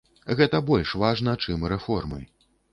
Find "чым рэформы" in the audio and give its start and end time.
1.45-2.19